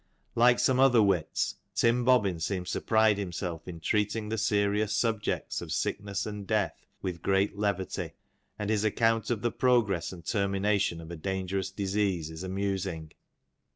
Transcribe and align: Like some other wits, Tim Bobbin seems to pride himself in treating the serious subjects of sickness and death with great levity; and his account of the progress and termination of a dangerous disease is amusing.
Like 0.33 0.57
some 0.57 0.79
other 0.79 0.99
wits, 1.03 1.57
Tim 1.75 2.03
Bobbin 2.03 2.39
seems 2.39 2.71
to 2.71 2.81
pride 2.81 3.19
himself 3.19 3.67
in 3.67 3.79
treating 3.79 4.29
the 4.29 4.37
serious 4.39 4.95
subjects 4.95 5.61
of 5.61 5.71
sickness 5.71 6.25
and 6.25 6.47
death 6.47 6.87
with 7.03 7.21
great 7.21 7.55
levity; 7.55 8.13
and 8.57 8.71
his 8.71 8.83
account 8.83 9.29
of 9.29 9.43
the 9.43 9.51
progress 9.51 10.11
and 10.11 10.25
termination 10.25 11.01
of 11.01 11.11
a 11.11 11.15
dangerous 11.15 11.69
disease 11.69 12.31
is 12.31 12.41
amusing. 12.41 13.11